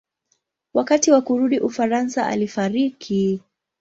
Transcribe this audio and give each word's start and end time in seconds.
Wakati 0.73 1.11
wa 1.11 1.21
kurudi 1.21 1.59
Ufaransa 1.59 2.27
alifariki. 2.27 3.41